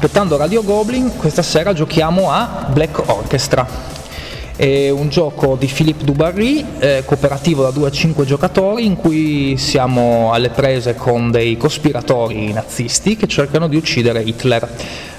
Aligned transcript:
aspettando 0.00 0.36
Radio 0.36 0.62
Goblin, 0.62 1.16
questa 1.16 1.42
sera 1.42 1.72
giochiamo 1.72 2.30
a 2.30 2.68
Black 2.72 3.02
Orchestra. 3.08 3.66
È 4.54 4.90
un 4.90 5.08
gioco 5.08 5.56
di 5.56 5.66
Philippe 5.66 6.04
Dubarry, 6.04 6.64
eh, 6.78 7.02
cooperativo 7.04 7.64
da 7.64 7.70
2 7.72 7.88
a 7.88 7.90
5 7.90 8.24
giocatori, 8.24 8.86
in 8.86 8.94
cui 8.94 9.56
siamo 9.56 10.32
alle 10.32 10.50
prese 10.50 10.94
con 10.94 11.32
dei 11.32 11.56
cospiratori 11.56 12.52
nazisti 12.52 13.16
che 13.16 13.26
cercano 13.26 13.66
di 13.66 13.74
uccidere 13.74 14.22
Hitler. 14.22 14.68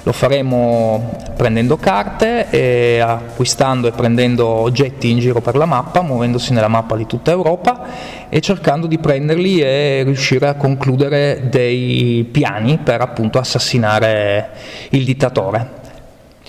Lo 0.04 0.12
faremo 0.12 1.16
prendendo 1.36 1.76
carte, 1.76 2.48
e 2.50 3.00
acquistando 3.00 3.88
e 3.88 3.92
prendendo 3.92 4.46
oggetti 4.46 5.10
in 5.10 5.18
giro 5.18 5.40
per 5.40 5.56
la 5.56 5.66
mappa, 5.66 6.02
muovendosi 6.02 6.52
nella 6.52 6.68
mappa 6.68 6.96
di 6.96 7.06
tutta 7.06 7.30
Europa 7.30 7.86
e 8.28 8.40
cercando 8.40 8.86
di 8.86 8.98
prenderli 8.98 9.60
e 9.60 10.02
riuscire 10.04 10.48
a 10.48 10.54
concludere 10.54 11.48
dei 11.50 12.26
piani 12.30 12.78
per 12.78 13.00
appunto 13.00 13.38
assassinare 13.38 14.50
il 14.90 15.04
dittatore 15.04 15.78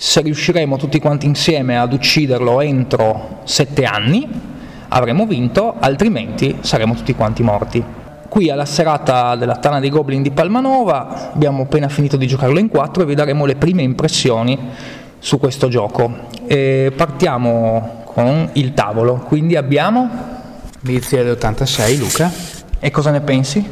se 0.02 0.20
riusciremo 0.20 0.76
tutti 0.76 0.98
quanti 0.98 1.26
insieme 1.26 1.78
ad 1.78 1.92
ucciderlo 1.92 2.60
entro 2.60 3.38
sette 3.44 3.84
anni, 3.84 4.28
avremo 4.88 5.26
vinto, 5.26 5.76
altrimenti 5.78 6.56
saremo 6.60 6.94
tutti 6.94 7.14
quanti 7.14 7.44
morti. 7.44 8.01
Qui 8.32 8.48
alla 8.48 8.64
serata 8.64 9.36
della 9.36 9.56
Tana 9.56 9.78
dei 9.78 9.90
Goblin 9.90 10.22
di 10.22 10.30
Palmanova 10.30 11.32
abbiamo 11.34 11.64
appena 11.64 11.90
finito 11.90 12.16
di 12.16 12.26
giocarlo 12.26 12.58
in 12.58 12.68
quattro 12.68 13.02
e 13.02 13.04
vi 13.04 13.14
daremo 13.14 13.44
le 13.44 13.56
prime 13.56 13.82
impressioni 13.82 14.58
su 15.18 15.38
questo 15.38 15.68
gioco. 15.68 16.10
E 16.46 16.94
partiamo 16.96 18.04
con 18.06 18.48
il 18.54 18.72
tavolo, 18.72 19.16
quindi 19.16 19.54
abbiamo... 19.54 20.08
Vizia 20.80 21.22
del 21.22 21.36
Luca. 21.98 22.32
E 22.80 22.90
cosa 22.90 23.10
ne 23.10 23.20
pensi? 23.20 23.70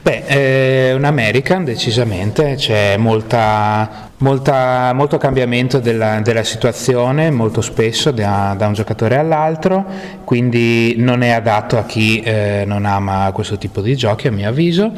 Beh, 0.00 0.24
è 0.24 0.94
un 0.94 1.04
American 1.04 1.64
decisamente, 1.64 2.54
c'è 2.54 2.96
molta 2.96 4.05
Molta, 4.18 4.94
molto 4.94 5.18
cambiamento 5.18 5.78
della, 5.78 6.20
della, 6.20 6.42
situazione, 6.42 7.30
molto 7.30 7.60
spesso 7.60 8.12
da, 8.12 8.54
da, 8.56 8.66
un 8.66 8.72
giocatore 8.72 9.18
all'altro, 9.18 9.84
quindi 10.24 10.94
non 10.96 11.20
è 11.20 11.32
adatto 11.32 11.76
a 11.76 11.84
chi 11.84 12.20
eh, 12.20 12.64
non 12.66 12.86
ama 12.86 13.30
questo 13.34 13.58
tipo 13.58 13.82
di 13.82 13.94
giochi 13.94 14.28
a 14.28 14.32
mio 14.32 14.48
avviso, 14.48 14.90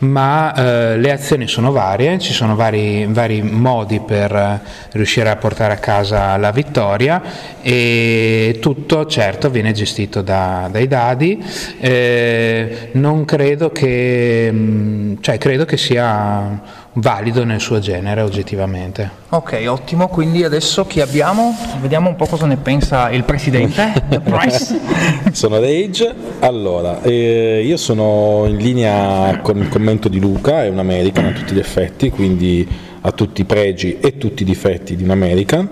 ma 0.00 0.52
eh, 0.54 0.98
le 0.98 1.12
azioni 1.12 1.46
sono 1.46 1.70
varie, 1.70 2.18
ci 2.18 2.32
sono 2.32 2.56
vari, 2.56 3.06
vari 3.08 3.42
modi 3.42 4.00
per 4.00 4.60
riuscire 4.90 5.30
a 5.30 5.36
portare 5.36 5.74
a 5.74 5.78
casa 5.78 6.36
la 6.36 6.50
vittoria 6.50 7.22
e 7.62 8.58
tutto 8.60 9.06
certo 9.06 9.50
viene 9.50 9.70
gestito 9.70 10.20
da, 10.20 10.68
dai 10.68 10.88
dadi, 10.88 11.40
eh, 11.78 12.88
non 12.94 13.24
credo 13.24 13.70
che, 13.70 14.50
mm, 14.52 15.14
cioè, 15.20 15.38
credo 15.38 15.64
che 15.64 15.76
sia 15.76 16.82
valido 16.94 17.44
nel 17.44 17.60
suo 17.60 17.78
genere 17.78 18.20
oggettivamente. 18.20 19.10
Ok, 19.30 19.64
ottimo, 19.66 20.08
quindi 20.08 20.44
adesso 20.44 20.86
chi 20.86 21.00
abbiamo? 21.00 21.56
Vediamo 21.80 22.08
un 22.08 22.16
po' 22.16 22.26
cosa 22.26 22.46
ne 22.46 22.56
pensa 22.56 23.10
il 23.10 23.24
presidente. 23.24 23.92
sono 25.32 25.58
Rage, 25.58 26.14
allora, 26.40 27.02
eh, 27.02 27.62
io 27.64 27.76
sono 27.76 28.44
in 28.46 28.56
linea 28.56 29.40
con 29.40 29.58
il 29.58 29.68
commento 29.68 30.08
di 30.08 30.20
Luca, 30.20 30.64
è 30.64 30.68
un 30.68 30.78
American 30.78 31.26
a 31.26 31.32
tutti 31.32 31.54
gli 31.54 31.58
effetti, 31.58 32.10
quindi 32.10 32.66
ha 33.00 33.10
tutti 33.12 33.40
i 33.40 33.44
pregi 33.44 33.98
e 34.00 34.16
tutti 34.16 34.42
i 34.42 34.46
difetti 34.46 34.96
di 34.96 35.02
un 35.02 35.10
American. 35.10 35.68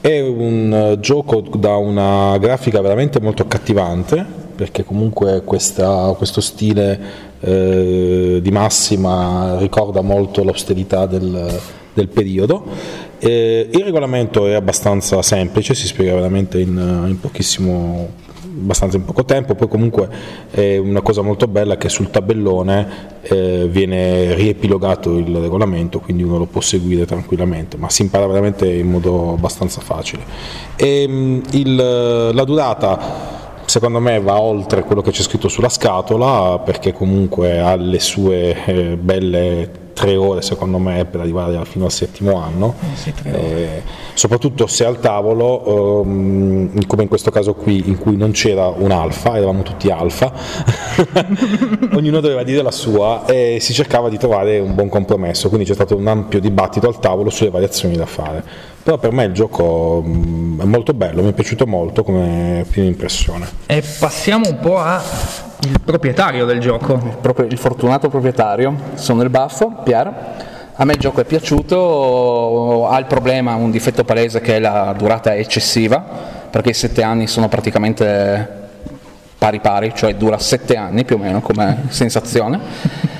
È 0.00 0.20
un 0.20 0.96
gioco 1.00 1.40
da 1.40 1.76
una 1.76 2.38
grafica 2.38 2.80
veramente 2.80 3.20
molto 3.20 3.42
accattivante, 3.42 4.24
perché 4.54 4.84
comunque 4.84 5.42
questa, 5.42 6.14
questo 6.16 6.40
stile 6.40 7.29
eh, 7.40 8.38
di 8.42 8.50
massima 8.50 9.56
ricorda 9.58 10.00
molto 10.00 10.44
l'austerità 10.44 11.06
del, 11.06 11.60
del 11.92 12.08
periodo. 12.08 12.64
Eh, 13.18 13.68
il 13.70 13.84
regolamento 13.84 14.46
è 14.46 14.54
abbastanza 14.54 15.20
semplice, 15.22 15.74
si 15.74 15.86
spiega 15.86 16.14
veramente 16.14 16.58
in, 16.58 17.04
in 17.06 17.20
pochissimo 17.20 18.28
abbastanza 18.60 18.96
in 18.96 19.04
poco 19.04 19.24
tempo, 19.24 19.54
poi 19.54 19.68
comunque 19.68 20.08
è 20.50 20.76
una 20.76 21.00
cosa 21.00 21.22
molto 21.22 21.46
bella 21.46 21.76
che 21.76 21.88
sul 21.88 22.10
tabellone 22.10 23.18
eh, 23.22 23.66
viene 23.70 24.34
riepilogato 24.34 25.16
il 25.16 25.34
regolamento, 25.36 26.00
quindi 26.00 26.22
uno 26.22 26.38
lo 26.38 26.46
può 26.46 26.60
seguire 26.60 27.06
tranquillamente, 27.06 27.76
ma 27.76 27.88
si 27.88 28.02
impara 28.02 28.26
veramente 28.26 28.70
in 28.70 28.90
modo 28.90 29.32
abbastanza 29.32 29.80
facile. 29.80 30.22
E, 30.76 31.02
ehm, 31.02 31.42
il, 31.52 31.74
la 31.74 32.44
durata 32.44 33.38
secondo 33.70 34.00
me 34.00 34.20
va 34.20 34.40
oltre 34.40 34.82
quello 34.82 35.00
che 35.00 35.12
c'è 35.12 35.22
scritto 35.22 35.46
sulla 35.46 35.68
scatola 35.68 36.58
perché 36.58 36.92
comunque 36.92 37.60
ha 37.60 37.76
le 37.76 38.00
sue 38.00 38.64
eh, 38.64 38.96
belle 38.96 39.70
tre 39.92 40.16
ore 40.16 40.42
secondo 40.42 40.78
me 40.78 41.04
per 41.04 41.20
arrivare 41.20 41.58
fino 41.64 41.84
al 41.84 41.92
settimo 41.92 42.40
anno, 42.40 42.74
eh, 43.04 43.30
eh, 43.30 43.82
soprattutto 44.14 44.66
se 44.66 44.84
al 44.84 45.00
tavolo, 45.00 46.02
ehm, 46.02 46.86
come 46.86 47.02
in 47.02 47.08
questo 47.08 47.30
caso 47.30 47.54
qui 47.54 47.88
in 47.88 47.98
cui 47.98 48.16
non 48.16 48.30
c'era 48.32 48.68
un 48.68 48.90
alfa, 48.90 49.36
eravamo 49.36 49.62
tutti 49.62 49.90
alfa, 49.90 50.32
ognuno 51.94 52.20
doveva 52.20 52.42
dire 52.42 52.62
la 52.62 52.70
sua 52.70 53.24
e 53.26 53.58
si 53.60 53.72
cercava 53.72 54.08
di 54.08 54.18
trovare 54.18 54.58
un 54.58 54.74
buon 54.74 54.88
compromesso, 54.88 55.48
quindi 55.48 55.66
c'è 55.66 55.74
stato 55.74 55.96
un 55.96 56.06
ampio 56.06 56.40
dibattito 56.40 56.88
al 56.88 56.98
tavolo 56.98 57.30
sulle 57.30 57.50
variazioni 57.50 57.96
da 57.96 58.06
fare. 58.06 58.42
Però 58.82 58.96
per 58.96 59.12
me 59.12 59.24
il 59.24 59.32
gioco 59.32 60.00
mh, 60.02 60.62
è 60.62 60.64
molto 60.64 60.94
bello, 60.94 61.22
mi 61.22 61.30
è 61.30 61.32
piaciuto 61.34 61.66
molto 61.66 62.02
come 62.02 62.64
prima 62.70 62.86
impressione. 62.86 63.46
E 63.66 63.82
passiamo 63.98 64.48
un 64.48 64.58
po' 64.58 64.78
a 64.78 65.02
il 65.62 65.80
proprietario 65.80 66.44
del 66.44 66.60
gioco. 66.60 66.94
Il, 66.94 67.46
il 67.50 67.58
fortunato 67.58 68.08
proprietario, 68.08 68.74
sono 68.94 69.22
il 69.22 69.30
baffo, 69.30 69.80
Pier. 69.82 70.12
A 70.74 70.84
me 70.84 70.92
il 70.94 70.98
gioco 70.98 71.20
è 71.20 71.24
piaciuto, 71.24 72.88
ha 72.88 72.98
il 72.98 73.04
problema, 73.04 73.54
un 73.54 73.70
difetto 73.70 74.04
palese 74.04 74.40
che 74.40 74.58
la 74.58 74.94
durata 74.96 75.34
è 75.34 75.38
eccessiva, 75.38 76.02
perché 76.50 76.70
i 76.70 76.74
sette 76.74 77.02
anni 77.02 77.26
sono 77.26 77.48
praticamente 77.48 78.58
pari 79.36 79.60
pari, 79.60 79.92
cioè 79.94 80.14
dura 80.14 80.38
sette 80.38 80.76
anni 80.76 81.04
più 81.04 81.16
o 81.16 81.18
meno 81.18 81.40
come 81.40 81.84
sensazione 81.88 83.18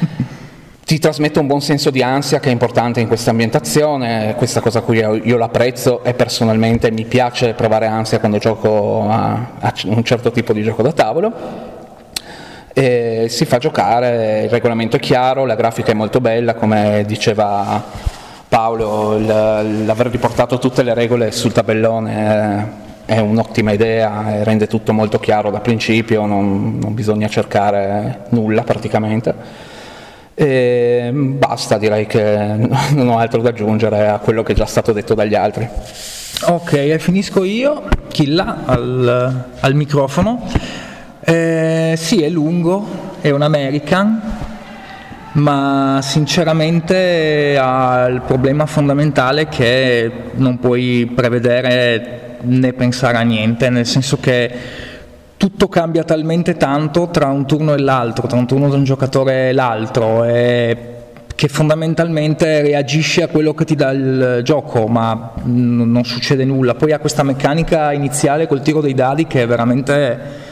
ti 0.91 0.99
trasmette 0.99 1.39
un 1.39 1.47
buon 1.47 1.61
senso 1.61 1.91
di 1.91 2.03
ansia 2.03 2.41
che 2.41 2.49
è 2.49 2.51
importante 2.51 2.99
in 2.99 3.07
questa 3.07 3.31
ambientazione, 3.31 4.35
questa 4.37 4.61
cosa 4.61 4.81
qui 4.81 4.97
io 4.97 5.37
l'apprezzo 5.37 6.03
e 6.03 6.15
personalmente 6.15 6.91
mi 6.91 7.05
piace 7.05 7.55
provare 7.55 7.87
ansia 7.87 8.19
quando 8.19 8.39
gioco 8.39 9.09
a, 9.09 9.51
a 9.61 9.73
un 9.85 10.03
certo 10.03 10.33
tipo 10.33 10.53
di 10.53 10.65
gioco 10.65 10.83
da 10.83 10.91
tavolo. 10.91 11.33
E 12.73 13.27
si 13.29 13.45
fa 13.45 13.59
giocare, 13.59 14.45
il 14.45 14.51
regolamento 14.51 14.97
è 14.97 15.01
chiaro, 15.01 15.45
la 15.45 15.57
grafica 15.57 15.91
è 15.91 15.95
molto 15.95 16.21
bella, 16.21 16.55
come 16.55 17.05
diceva 17.07 17.83
Paolo, 18.49 19.19
l'aver 19.19 20.07
riportato 20.07 20.59
tutte 20.59 20.83
le 20.83 20.95
regole 20.95 21.33
sul 21.33 21.53
tabellone 21.53 22.89
è 23.11 23.19
un'ottima 23.19 23.73
idea, 23.73 24.45
rende 24.45 24.69
tutto 24.69 24.93
molto 24.93 25.19
chiaro 25.19 25.51
da 25.51 25.59
principio, 25.59 26.27
non, 26.27 26.79
non 26.81 26.95
bisogna 26.95 27.27
cercare 27.27 28.27
nulla 28.29 28.63
praticamente. 28.63 29.35
E 30.33 31.11
basta, 31.13 31.77
direi 31.77 32.07
che 32.07 32.55
non 32.95 33.09
ho 33.09 33.19
altro 33.19 33.41
da 33.43 33.49
aggiungere 33.49 34.07
a 34.07 34.19
quello 34.19 34.45
che 34.45 34.53
è 34.53 34.55
già 34.55 34.65
stato 34.65 34.93
detto 34.93 35.15
dagli 35.15 35.35
altri. 35.35 35.69
Ok, 36.47 36.97
finisco 36.99 37.43
io, 37.43 37.83
Killa 38.07 38.63
al, 38.65 39.45
al 39.59 39.75
microfono. 39.75 40.47
Eh, 41.31 41.95
sì, 41.97 42.23
è 42.23 42.29
lungo, 42.29 42.85
è 43.21 43.31
un 43.31 43.43
American, 43.43 44.21
ma 45.35 46.01
sinceramente 46.03 47.57
ha 47.57 48.07
il 48.07 48.21
problema 48.23 48.67
fondamentale 48.67 49.47
che 49.47 50.11
non 50.33 50.59
puoi 50.59 51.09
prevedere 51.15 52.39
né 52.41 52.73
pensare 52.73 53.17
a 53.19 53.21
niente, 53.21 53.71
nel 53.71 53.87
senso 53.87 54.19
che 54.19 54.51
tutto 55.37 55.69
cambia 55.69 56.03
talmente 56.03 56.57
tanto 56.57 57.11
tra 57.11 57.29
un 57.29 57.47
turno 57.47 57.75
e 57.75 57.79
l'altro, 57.79 58.27
tra 58.27 58.37
un 58.37 58.49
turno 58.49 58.69
di 58.69 58.75
un 58.75 58.83
giocatore 58.83 59.51
e 59.51 59.53
l'altro, 59.53 60.25
e 60.25 60.77
che 61.37 61.47
fondamentalmente 61.47 62.61
reagisce 62.61 63.23
a 63.23 63.29
quello 63.29 63.55
che 63.55 63.65
ti 63.65 63.77
dà 63.77 63.93
il 63.93 64.41
gioco, 64.43 64.89
ma 64.89 65.31
non 65.45 66.03
succede 66.03 66.45
nulla. 66.45 66.75
Poi 66.75 66.91
ha 66.91 66.99
questa 66.99 67.23
meccanica 67.23 67.93
iniziale 67.93 68.49
col 68.49 68.63
tiro 68.63 68.81
dei 68.81 68.95
dadi 68.95 69.29
che 69.29 69.43
è 69.43 69.47
veramente 69.47 70.49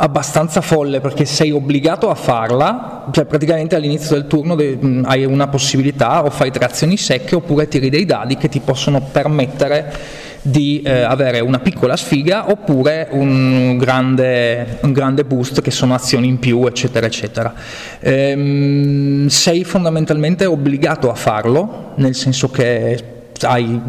abbastanza 0.00 0.60
folle 0.60 1.00
perché 1.00 1.24
sei 1.24 1.50
obbligato 1.50 2.08
a 2.08 2.14
farla, 2.14 3.06
cioè 3.10 3.24
praticamente 3.24 3.74
all'inizio 3.74 4.14
del 4.14 4.26
turno 4.26 4.56
hai 5.04 5.24
una 5.24 5.48
possibilità 5.48 6.24
o 6.24 6.30
fai 6.30 6.50
tre 6.50 6.66
azioni 6.66 6.96
secche 6.96 7.34
oppure 7.34 7.66
tiri 7.66 7.90
dei 7.90 8.04
dadi 8.04 8.36
che 8.36 8.48
ti 8.48 8.60
possono 8.60 9.00
permettere 9.00 10.26
di 10.40 10.82
eh, 10.82 11.00
avere 11.00 11.40
una 11.40 11.58
piccola 11.58 11.96
sfiga 11.96 12.48
oppure 12.48 13.08
un 13.10 13.76
grande, 13.76 14.78
un 14.82 14.92
grande, 14.92 15.24
boost 15.24 15.60
che 15.62 15.72
sono 15.72 15.94
azioni 15.94 16.28
in 16.28 16.38
più 16.38 16.64
eccetera 16.66 17.06
eccetera. 17.06 17.52
Ehm, 17.98 19.26
sei 19.26 19.64
fondamentalmente 19.64 20.46
obbligato 20.46 21.10
a 21.10 21.14
farlo, 21.14 21.92
nel 21.96 22.14
senso 22.14 22.50
che 22.50 23.16
hai, 23.42 23.80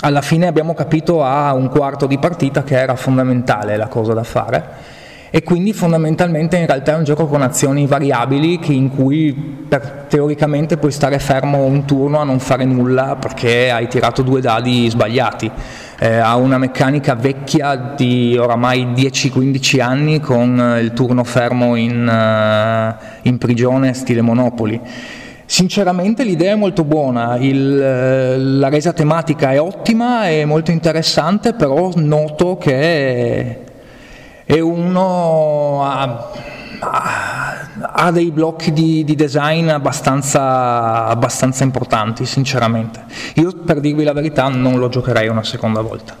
alla 0.00 0.20
fine 0.20 0.48
abbiamo 0.48 0.74
capito 0.74 1.22
a 1.22 1.54
un 1.54 1.68
quarto 1.68 2.06
di 2.06 2.18
partita 2.18 2.64
che 2.64 2.76
era 2.76 2.96
fondamentale 2.96 3.76
la 3.76 3.86
cosa 3.86 4.14
da 4.14 4.24
fare 4.24 4.96
e 5.30 5.42
quindi 5.42 5.72
fondamentalmente 5.72 6.56
in 6.56 6.66
realtà 6.66 6.92
è 6.92 6.96
un 6.96 7.04
gioco 7.04 7.26
con 7.26 7.42
azioni 7.42 7.86
variabili 7.86 8.58
in 8.74 8.88
cui 8.88 9.32
per, 9.32 10.06
teoricamente 10.08 10.78
puoi 10.78 10.92
stare 10.92 11.18
fermo 11.18 11.64
un 11.64 11.84
turno 11.84 12.18
a 12.18 12.24
non 12.24 12.38
fare 12.38 12.64
nulla 12.64 13.16
perché 13.16 13.70
hai 13.70 13.88
tirato 13.88 14.22
due 14.22 14.40
dadi 14.40 14.88
sbagliati. 14.88 15.50
Eh, 16.00 16.16
ha 16.16 16.36
una 16.36 16.58
meccanica 16.58 17.14
vecchia 17.14 17.94
di 17.96 18.36
oramai 18.38 18.86
10-15 18.86 19.80
anni 19.80 20.20
con 20.20 20.78
il 20.80 20.92
turno 20.92 21.24
fermo 21.24 21.74
in, 21.74 22.06
uh, 22.06 23.04
in 23.22 23.36
prigione 23.36 23.92
stile 23.94 24.20
Monopoli. 24.20 24.80
Sinceramente 25.44 26.24
l'idea 26.24 26.52
è 26.52 26.56
molto 26.56 26.84
buona, 26.84 27.36
il, 27.38 28.58
la 28.58 28.68
resa 28.68 28.92
tematica 28.92 29.50
è 29.50 29.60
ottima, 29.60 30.28
è 30.28 30.44
molto 30.44 30.70
interessante, 30.70 31.54
però 31.54 31.90
noto 31.96 32.58
che 32.58 33.67
e 34.50 34.60
uno 34.60 35.84
ha, 35.84 36.30
ha 36.80 38.10
dei 38.10 38.30
blocchi 38.30 38.72
di, 38.72 39.04
di 39.04 39.14
design 39.14 39.68
abbastanza, 39.68 41.04
abbastanza 41.04 41.64
importanti, 41.64 42.24
sinceramente. 42.24 43.04
Io 43.34 43.52
per 43.52 43.78
dirvi 43.80 44.04
la 44.04 44.14
verità 44.14 44.48
non 44.48 44.78
lo 44.78 44.88
giocherei 44.88 45.28
una 45.28 45.44
seconda 45.44 45.82
volta. 45.82 46.16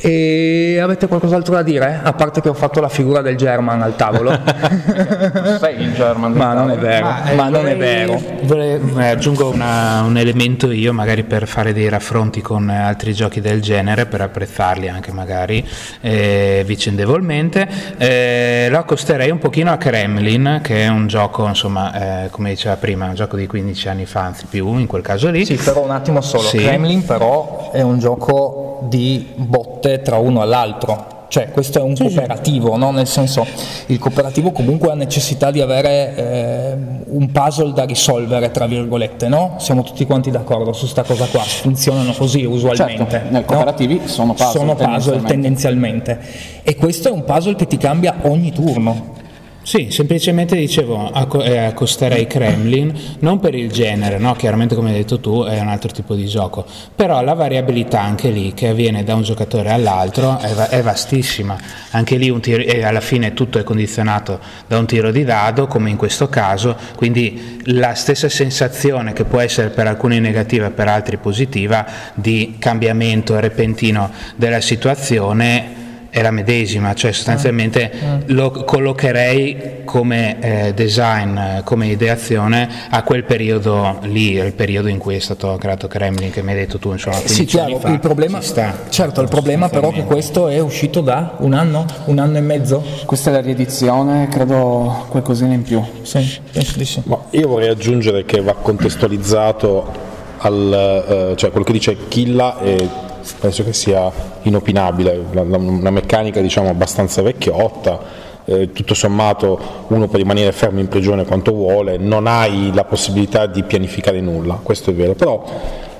E 0.00 0.78
avete 0.80 1.08
qualcos'altro 1.08 1.54
da 1.54 1.62
dire? 1.64 1.98
A 2.00 2.12
parte 2.12 2.40
che 2.40 2.48
ho 2.48 2.54
fatto 2.54 2.80
la 2.80 2.88
figura 2.88 3.22
del 3.22 3.36
German 3.36 3.82
al 3.82 3.96
tavolo. 3.96 4.30
Sei 5.58 5.73
il 5.78 5.94
German. 5.94 6.32
Ma 6.32 6.52
non 6.52 6.70
è 6.70 6.78
vero. 6.78 7.06
Ma, 7.06 7.30
eh, 7.30 7.34
ma 7.34 7.48
non 7.48 7.66
è 7.66 7.76
vero. 7.76 8.20
Vorrei, 8.42 8.80
eh, 8.98 9.08
aggiungo 9.08 9.50
una, 9.50 10.02
un 10.02 10.16
elemento 10.16 10.70
io, 10.70 10.92
magari 10.92 11.24
per 11.24 11.46
fare 11.46 11.72
dei 11.72 11.88
raffronti 11.88 12.40
con 12.40 12.68
altri 12.68 13.14
giochi 13.14 13.40
del 13.40 13.60
genere, 13.60 14.06
per 14.06 14.20
apprezzarli 14.20 14.88
anche 14.88 15.12
magari 15.12 15.66
eh, 16.00 16.62
vicendevolmente. 16.66 17.68
Eh, 17.98 18.68
lo 18.70 18.78
accosterei 18.78 19.30
un 19.30 19.38
pochino 19.38 19.72
a 19.72 19.76
Kremlin, 19.76 20.60
che 20.62 20.84
è 20.84 20.88
un 20.88 21.06
gioco, 21.06 21.46
insomma, 21.46 22.24
eh, 22.24 22.30
come 22.30 22.50
diceva 22.50 22.76
prima, 22.76 23.06
un 23.06 23.14
gioco 23.14 23.36
di 23.36 23.46
15 23.46 23.88
anni 23.88 24.06
fa, 24.06 24.20
anzi 24.22 24.46
più 24.48 24.76
in 24.78 24.86
quel 24.86 25.02
caso 25.02 25.30
lì. 25.30 25.44
Sì, 25.44 25.56
però 25.56 25.82
un 25.82 25.90
attimo 25.90 26.20
solo. 26.20 26.48
Sì. 26.48 26.58
Kremlin 26.58 27.04
però 27.04 27.70
è 27.72 27.82
un 27.82 27.98
gioco 27.98 28.86
di 28.88 29.32
botte 29.34 30.02
tra 30.02 30.16
uno 30.16 30.40
all'altro. 30.40 31.13
Cioè, 31.34 31.50
questo 31.50 31.80
è 31.80 31.82
un 31.82 31.96
sì, 31.96 32.04
cooperativo, 32.04 32.74
sì. 32.74 32.78
No? 32.78 32.92
nel 32.92 33.08
senso, 33.08 33.44
il 33.86 33.98
cooperativo 33.98 34.52
comunque 34.52 34.92
ha 34.92 34.94
necessità 34.94 35.50
di 35.50 35.60
avere 35.60 36.14
eh, 36.14 36.76
un 37.06 37.28
puzzle 37.32 37.72
da 37.72 37.82
risolvere, 37.84 38.52
tra 38.52 38.66
virgolette, 38.66 39.26
no? 39.26 39.56
Siamo 39.58 39.82
tutti 39.82 40.06
quanti 40.06 40.30
d'accordo 40.30 40.72
su 40.72 40.82
questa 40.82 41.02
cosa 41.02 41.26
qua, 41.26 41.40
funzionano 41.40 42.12
così 42.12 42.44
usualmente. 42.44 43.10
Certo, 43.10 43.32
nei 43.32 43.44
cooperativi 43.44 43.96
no? 43.96 44.06
sono 44.06 44.32
puzzle, 44.34 44.60
sono 44.60 44.76
puzzle 44.76 45.22
tendenzialmente. 45.22 46.20
E 46.62 46.76
questo 46.76 47.08
è 47.08 47.10
un 47.10 47.24
puzzle 47.24 47.56
che 47.56 47.66
ti 47.66 47.78
cambia 47.78 48.14
ogni 48.22 48.52
turno. 48.52 49.22
Sì, 49.64 49.90
semplicemente 49.90 50.56
dicevo, 50.56 51.10
eh, 51.42 51.56
accosterei 51.56 52.26
Kremlin, 52.26 52.92
non 53.20 53.40
per 53.40 53.54
il 53.54 53.72
genere, 53.72 54.18
no? 54.18 54.34
chiaramente 54.34 54.74
come 54.74 54.90
hai 54.90 54.96
detto 54.96 55.20
tu 55.20 55.42
è 55.42 55.58
un 55.58 55.68
altro 55.68 55.90
tipo 55.90 56.14
di 56.14 56.26
gioco, 56.26 56.66
però 56.94 57.22
la 57.22 57.32
variabilità 57.32 58.02
anche 58.02 58.28
lì 58.28 58.52
che 58.52 58.68
avviene 58.68 59.04
da 59.04 59.14
un 59.14 59.22
giocatore 59.22 59.70
all'altro 59.70 60.38
è, 60.38 60.52
è 60.68 60.82
vastissima, 60.82 61.56
anche 61.92 62.16
lì 62.16 62.30
tiro, 62.40 62.62
alla 62.86 63.00
fine 63.00 63.32
tutto 63.32 63.58
è 63.58 63.62
condizionato 63.62 64.38
da 64.66 64.76
un 64.76 64.84
tiro 64.84 65.10
di 65.10 65.24
dado 65.24 65.66
come 65.66 65.88
in 65.88 65.96
questo 65.96 66.28
caso, 66.28 66.76
quindi 66.94 67.62
la 67.64 67.94
stessa 67.94 68.28
sensazione 68.28 69.14
che 69.14 69.24
può 69.24 69.40
essere 69.40 69.70
per 69.70 69.86
alcuni 69.86 70.20
negativa 70.20 70.66
e 70.66 70.72
per 70.72 70.88
altri 70.88 71.16
positiva 71.16 71.86
di 72.12 72.56
cambiamento 72.58 73.40
repentino 73.40 74.10
della 74.36 74.60
situazione 74.60 75.73
è 76.14 76.22
la 76.22 76.30
medesima, 76.30 76.94
cioè 76.94 77.10
sostanzialmente 77.10 77.90
ah, 77.90 78.12
ah. 78.12 78.18
lo 78.26 78.52
collocherei 78.52 79.82
come 79.84 80.36
eh, 80.40 80.72
design, 80.72 81.36
come 81.64 81.88
ideazione 81.88 82.68
a 82.88 83.02
quel 83.02 83.24
periodo 83.24 83.98
lì, 84.02 84.34
il 84.34 84.52
periodo 84.52 84.86
in 84.86 84.98
cui 84.98 85.16
è 85.16 85.18
stato 85.18 85.56
creato 85.56 85.88
Kremlin, 85.88 86.30
che 86.30 86.40
mi 86.40 86.52
hai 86.52 86.58
detto 86.58 86.78
tu, 86.78 86.92
insomma, 86.92 87.16
sì, 87.16 87.46
chiaro, 87.46 87.80
fa, 87.80 87.88
il 87.88 87.98
problema, 87.98 88.40
certo, 88.40 89.22
il 89.22 89.28
problema 89.28 89.68
però 89.68 89.90
è 89.90 89.94
che 89.94 90.04
questo 90.04 90.46
è 90.46 90.60
uscito 90.60 91.00
da 91.00 91.34
un 91.38 91.52
anno, 91.52 91.84
un 92.04 92.20
anno 92.20 92.36
e 92.36 92.42
mezzo. 92.42 92.80
Questa 93.06 93.30
è 93.30 93.32
la 93.32 93.40
riedizione, 93.40 94.28
credo 94.28 95.06
qualcosina 95.08 95.52
in 95.52 95.62
più. 95.62 95.82
Sì, 96.02 96.38
penso 96.52 96.78
di 96.78 96.84
sì. 96.84 97.02
Ma 97.06 97.18
io 97.30 97.48
vorrei 97.48 97.70
aggiungere 97.70 98.24
che 98.24 98.40
va 98.40 98.54
contestualizzato 98.54 100.12
al, 100.38 101.32
eh, 101.32 101.36
cioè 101.36 101.50
quello 101.50 101.64
che 101.64 101.72
dice 101.72 101.96
Killa 102.06 102.60
e 102.60 102.88
penso 103.38 103.64
che 103.64 103.72
sia 103.72 104.10
inopinabile, 104.42 105.24
una 105.32 105.90
meccanica 105.90 106.40
diciamo 106.40 106.68
abbastanza 106.68 107.22
vecchiotta, 107.22 108.22
eh, 108.44 108.72
tutto 108.72 108.94
sommato 108.94 109.86
uno 109.88 110.06
può 110.06 110.18
rimanere 110.18 110.52
fermo 110.52 110.80
in 110.80 110.88
prigione 110.88 111.24
quanto 111.24 111.52
vuole, 111.52 111.96
non 111.96 112.26
hai 112.26 112.70
la 112.74 112.84
possibilità 112.84 113.46
di 113.46 113.62
pianificare 113.62 114.20
nulla, 114.20 114.60
questo 114.62 114.90
è 114.90 114.94
vero, 114.94 115.14
però 115.14 115.44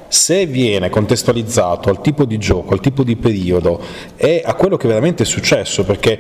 se 0.07 0.47
viene 0.47 0.91
contestualizzato 0.91 1.89
al 1.89 2.01
tipo 2.01 2.25
di 2.25 2.39
gioco, 2.39 2.75
al 2.75 2.81
tipo 2.81 3.03
di 3.03 3.17
periodo 3.17 3.81
e 4.17 4.43
a 4.45 4.55
quello 4.55 4.77
che 4.77 4.87
veramente 4.87 5.25
è 5.25 5.27
successo, 5.27 5.85
perché 5.85 6.19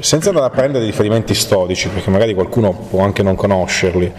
senza 0.00 0.30
andare 0.30 0.46
a 0.46 0.50
prendere 0.50 0.84
riferimenti 0.84 1.34
storici, 1.34 1.88
perché 1.88 2.10
magari 2.10 2.34
qualcuno 2.34 2.72
può 2.72 3.02
anche 3.02 3.22
non 3.22 3.36
conoscerli, 3.36 4.12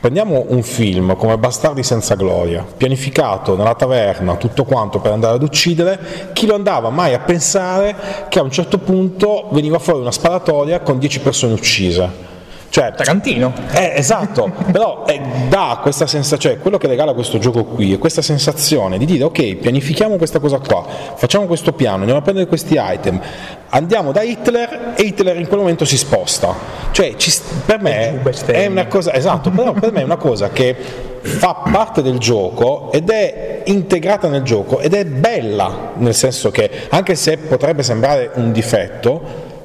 Prendiamo 0.00 0.44
un 0.50 0.62
film 0.62 1.16
come 1.16 1.38
Bastardi 1.38 1.82
senza 1.82 2.14
gloria, 2.14 2.64
pianificato 2.76 3.56
nella 3.56 3.74
taverna, 3.74 4.36
tutto 4.36 4.62
quanto 4.62 5.00
per 5.00 5.10
andare 5.10 5.34
ad 5.34 5.42
uccidere, 5.42 6.30
chi 6.32 6.46
lo 6.46 6.54
andava 6.54 6.88
mai 6.90 7.14
a 7.14 7.18
pensare 7.18 7.96
che 8.28 8.38
a 8.38 8.42
un 8.42 8.50
certo 8.52 8.78
punto 8.78 9.48
veniva 9.50 9.80
fuori 9.80 9.98
una 9.98 10.12
sparatoria 10.12 10.82
con 10.82 11.00
10 11.00 11.18
persone 11.18 11.52
uccise? 11.52 12.26
Cioè, 12.70 12.92
Tarantino. 12.92 13.52
Eh, 13.72 13.94
esatto, 13.96 14.52
però 14.70 15.04
eh, 15.04 15.20
dà 15.48 15.80
questa 15.82 16.06
sensazione, 16.06 16.54
cioè 16.54 16.62
quello 16.62 16.78
che 16.78 16.86
regala 16.86 17.12
questo 17.12 17.38
gioco 17.38 17.64
qui 17.64 17.94
è 17.94 17.98
questa 17.98 18.22
sensazione 18.22 18.98
di 18.98 19.04
dire 19.04 19.24
ok, 19.24 19.56
pianifichiamo 19.56 20.16
questa 20.16 20.38
cosa 20.38 20.60
qua, 20.60 20.84
facciamo 21.16 21.46
questo 21.46 21.72
piano, 21.72 21.98
andiamo 21.98 22.20
a 22.20 22.22
prendere 22.22 22.46
questi 22.46 22.78
item, 22.78 23.20
andiamo 23.70 24.12
da 24.12 24.22
Hitler 24.22 24.94
e 24.96 25.02
Hitler 25.02 25.36
in 25.38 25.46
quel 25.46 25.60
momento 25.60 25.84
si 25.84 25.96
sposta. 25.96 26.54
Cioè, 26.90 27.16
ci, 27.16 27.32
per 27.64 27.80
me 27.80 28.20
è 28.46 28.66
una 28.66 28.86
cosa, 28.86 29.12
esatto, 29.12 29.50
però 29.50 29.72
per 29.72 29.92
me 29.92 30.00
è 30.00 30.04
una 30.04 30.16
cosa 30.16 30.50
che 30.50 30.74
fa 31.20 31.62
parte 31.70 32.02
del 32.02 32.18
gioco 32.18 32.90
ed 32.92 33.10
è 33.10 33.62
integrata 33.66 34.28
nel 34.28 34.42
gioco 34.42 34.80
ed 34.80 34.94
è 34.94 35.04
bella, 35.04 35.92
nel 35.96 36.14
senso 36.14 36.50
che 36.50 36.70
anche 36.88 37.14
se 37.14 37.36
potrebbe 37.38 37.82
sembrare 37.82 38.30
un 38.34 38.52
difetto, 38.52 39.20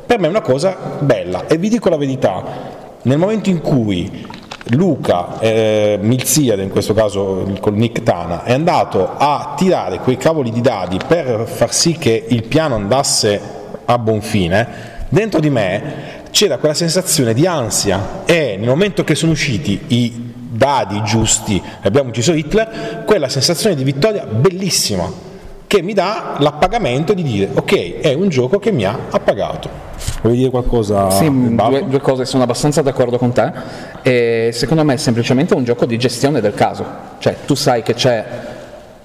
per 0.05 0.19
me 0.19 0.27
è 0.27 0.29
una 0.29 0.41
cosa 0.41 0.77
bella 0.99 1.47
e 1.47 1.57
vi 1.57 1.69
dico 1.69 1.89
la 1.89 1.97
verità, 1.97 2.43
nel 3.03 3.17
momento 3.17 3.49
in 3.49 3.61
cui 3.61 4.25
Luca 4.67 5.39
eh, 5.39 5.97
Milziade, 6.01 6.63
in 6.63 6.69
questo 6.69 6.93
caso 6.93 7.45
con 7.59 7.75
Nick 7.75 8.03
Tana, 8.03 8.43
è 8.43 8.53
andato 8.53 9.09
a 9.17 9.53
tirare 9.57 9.99
quei 9.99 10.17
cavoli 10.17 10.51
di 10.51 10.61
dadi 10.61 10.97
per 11.05 11.45
far 11.47 11.73
sì 11.73 11.97
che 11.97 12.25
il 12.27 12.43
piano 12.43 12.75
andasse 12.75 13.52
a 13.85 13.97
buon 13.97 14.21
fine, 14.21 14.67
dentro 15.09 15.39
di 15.39 15.49
me 15.49 16.21
c'era 16.31 16.57
quella 16.57 16.73
sensazione 16.73 17.33
di 17.33 17.45
ansia 17.45 18.23
e 18.25 18.55
nel 18.57 18.67
momento 18.67 19.03
che 19.03 19.15
sono 19.15 19.33
usciti 19.33 19.79
i 19.87 20.31
dadi 20.49 21.01
giusti 21.03 21.55
e 21.55 21.87
abbiamo 21.87 22.09
ucciso 22.09 22.33
Hitler, 22.33 23.03
quella 23.05 23.29
sensazione 23.29 23.75
di 23.75 23.83
vittoria 23.83 24.25
bellissima 24.25 25.31
che 25.73 25.81
mi 25.81 25.93
dà 25.93 26.35
l'appagamento 26.37 27.15
di 27.15 27.23
dire 27.23 27.49
ok, 27.51 27.99
è 27.99 28.13
un 28.13 28.29
gioco 28.29 28.59
che 28.59 28.71
mi 28.71 28.85
ha 28.85 28.95
appagato. 29.09 29.67
Vuoi 30.21 30.37
dire 30.37 30.49
qualcosa? 30.51 31.09
Sì, 31.09 31.27
due, 31.55 31.85
due, 31.87 31.99
cose, 31.99 32.25
sono 32.25 32.43
abbastanza 32.43 32.83
d'accordo 32.83 33.17
con 33.17 33.31
te. 33.31 33.51
E 34.03 34.51
secondo 34.53 34.83
me 34.83 34.93
è 34.93 34.97
semplicemente 34.97 35.55
un 35.55 35.63
gioco 35.63 35.87
di 35.87 35.97
gestione 35.97 36.41
del 36.41 36.53
caso. 36.53 36.85
Cioè, 37.17 37.37
tu 37.45 37.55
sai 37.55 37.81
che 37.81 37.95
c'è 37.95 38.25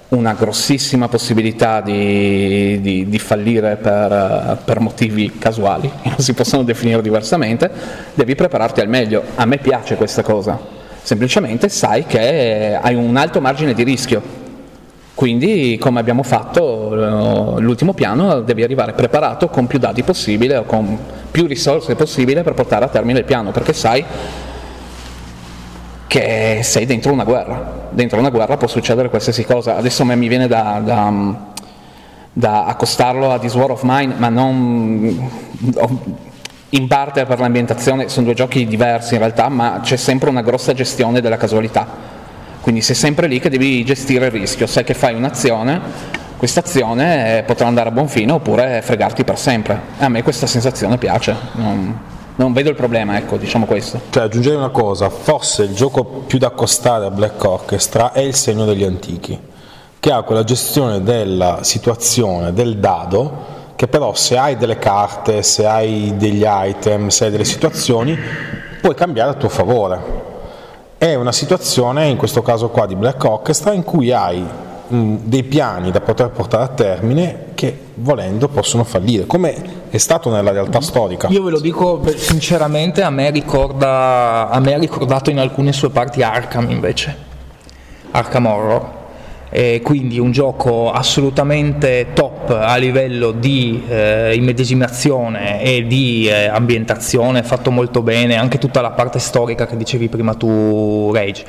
una 0.09 0.33
grossissima 0.33 1.07
possibilità 1.07 1.81
di, 1.81 2.79
di, 2.81 3.07
di 3.07 3.19
fallire 3.19 3.75
per, 3.75 4.59
per, 4.65 4.79
motivi 4.79 5.37
casuali, 5.37 5.91
che 6.01 6.09
non 6.09 6.19
si 6.19 6.33
possono 6.33 6.63
definire 6.63 7.01
diversamente, 7.01 7.69
devi 8.13 8.35
prepararti 8.35 8.81
al 8.81 8.89
meglio. 8.89 9.23
A 9.35 9.45
me 9.45 9.57
piace 9.57 9.95
questa 9.95 10.23
cosa. 10.23 10.59
Semplicemente 11.01 11.69
sai 11.69 12.05
che 12.05 12.77
hai 12.81 12.95
un 12.95 13.15
alto 13.15 13.39
margine 13.39 13.73
di 13.73 13.83
rischio 13.83 14.39
quindi, 15.19 15.77
come 15.77 15.99
abbiamo 15.99 16.23
fatto, 16.23 16.93
eh, 16.93 17.59
l'ultimo 17.59 17.93
piano 17.93 18.39
devi 18.39 18.63
arrivare 18.63 18.93
preparato 18.93 19.49
con 19.49 19.67
più 19.67 19.77
dati 19.77 20.01
possibile 20.01 20.55
o 20.55 20.63
con 20.63 20.97
più 21.29 21.45
risorse 21.45 21.93
possibile 21.95 22.41
per 22.41 22.53
portare 22.53 22.85
a 22.85 22.87
termine 22.87 23.19
il 23.19 23.25
piano, 23.25 23.51
perché 23.51 23.73
sai 23.73 24.01
che 26.09 26.61
sei 26.63 26.85
dentro 26.87 27.13
una 27.13 27.23
guerra. 27.23 27.87
Dentro 27.91 28.17
una 28.17 28.31
guerra 28.31 28.57
può 28.57 28.67
succedere 28.67 29.09
qualsiasi 29.09 29.45
cosa. 29.45 29.77
Adesso 29.77 30.01
a 30.01 30.05
me 30.05 30.15
mi 30.15 30.27
viene 30.27 30.47
da, 30.47 30.81
da, 30.83 31.13
da 32.33 32.65
accostarlo 32.65 33.31
a 33.31 33.37
This 33.37 33.53
War 33.53 33.69
of 33.69 33.83
Mine, 33.83 34.15
ma 34.17 34.29
non 34.29 35.29
in 36.71 36.87
parte 36.87 37.25
per 37.25 37.39
l'ambientazione, 37.39 38.09
sono 38.09 38.25
due 38.25 38.35
giochi 38.35 38.65
diversi 38.65 39.13
in 39.13 39.19
realtà, 39.19 39.49
ma 39.49 39.81
c'è 39.83 39.97
sempre 39.97 40.29
una 40.29 40.41
grossa 40.41 40.73
gestione 40.73 41.21
della 41.21 41.37
casualità 41.37 42.17
quindi 42.61 42.81
sei 42.81 42.95
sempre 42.95 43.27
lì 43.27 43.39
che 43.39 43.49
devi 43.49 43.83
gestire 43.85 44.25
il 44.25 44.31
rischio, 44.31 44.67
sai 44.67 44.83
che 44.83 44.93
fai 44.93 45.15
un'azione, 45.15 45.79
questa 46.37 46.59
azione 46.59 47.43
potrà 47.45 47.67
andare 47.67 47.89
a 47.89 47.91
buon 47.91 48.07
fine 48.07 48.31
oppure 48.33 48.81
fregarti 48.83 49.23
per 49.23 49.37
sempre. 49.39 49.79
A 49.97 50.09
me 50.09 50.23
questa 50.23 50.45
sensazione 50.45 50.97
piace, 50.97 51.35
non, 51.53 51.97
non 52.39 52.53
vedo 52.53 52.69
il 52.69 52.75
problema, 52.75 53.17
ecco, 53.17 53.35
diciamo 53.35 53.65
questo. 53.65 53.99
Cioè, 54.09 54.23
aggiungerei 54.23 54.57
una 54.57 54.69
cosa, 54.69 55.09
forse 55.09 55.63
il 55.63 55.73
gioco 55.73 56.05
più 56.05 56.39
da 56.39 56.47
accostare 56.47 57.05
a 57.05 57.11
Black 57.11 57.43
Orchestra 57.43 58.13
è 58.13 58.21
il 58.21 58.33
segno 58.33 58.63
degli 58.63 58.85
antichi, 58.85 59.37
che 59.99 60.11
ha 60.11 60.21
quella 60.21 60.45
gestione 60.45 61.03
della 61.03 61.63
situazione, 61.63 62.53
del 62.53 62.77
dado, 62.77 63.57
che 63.75 63.89
però 63.89 64.13
se 64.13 64.37
hai 64.37 64.55
delle 64.55 64.79
carte, 64.79 65.43
se 65.43 65.65
hai 65.65 66.13
degli 66.15 66.45
item, 66.45 67.09
se 67.09 67.25
hai 67.25 67.31
delle 67.31 67.43
situazioni, 67.43 68.17
puoi 68.81 68.95
cambiare 68.95 69.31
a 69.31 69.33
tuo 69.33 69.49
favore. 69.49 70.27
È 70.97 71.13
una 71.15 71.33
situazione, 71.33 72.07
in 72.07 72.15
questo 72.15 72.41
caso 72.41 72.69
qua 72.69 72.85
di 72.85 72.95
Black 72.95 73.21
Orchestra, 73.21 73.73
in 73.73 73.83
cui 73.83 74.13
hai 74.13 74.45
mh, 74.89 75.15
dei 75.23 75.43
piani 75.43 75.91
da 75.91 76.01
poter 76.01 76.29
portare 76.29 76.63
a 76.63 76.67
termine 76.67 77.45
che 77.53 77.77
volendo 77.95 78.47
possono 78.47 78.83
fallire, 78.83 79.25
come 79.25 79.87
è 79.89 79.97
stato 79.97 80.29
nella 80.29 80.51
realtà 80.51 80.81
storica. 80.81 81.27
Io 81.29 81.43
ve 81.43 81.51
lo 81.51 81.59
dico 81.59 82.01
sinceramente, 82.15 83.01
a 83.01 83.09
me, 83.09 83.29
ricorda, 83.29 84.49
a 84.49 84.59
me 84.59 84.73
ha 84.73 84.79
ricordato 84.79 85.29
in 85.29 85.39
alcune 85.39 85.73
sue 85.73 85.89
parti 85.89 86.23
Arkham 86.23 86.69
invece, 86.69 87.15
Arkham 88.11 88.45
Horror. 88.45 88.97
Eh, 89.51 89.81
quindi 89.83 90.19
un 90.19 90.31
gioco 90.31 90.91
assolutamente 90.91 92.09
top 92.13 92.51
a 92.51 92.75
livello 92.75 93.31
di 93.31 93.83
eh, 93.87 94.35
immedesimazione 94.35 95.63
e 95.63 95.87
di 95.87 96.27
eh, 96.27 96.45
ambientazione, 96.45 97.41
fatto 97.41 97.71
molto 97.71 98.03
bene, 98.03 98.35
anche 98.35 98.59
tutta 98.59 98.79
la 98.79 98.91
parte 98.91 99.17
storica 99.17 99.65
che 99.65 99.75
dicevi 99.75 100.07
prima 100.07 100.35
tu 100.35 101.11
Rage 101.11 101.43